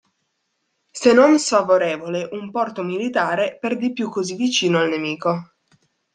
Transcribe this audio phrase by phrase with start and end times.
[0.91, 5.53] Se non sfavorevole, un porto militare, per di più così vicino al nemico.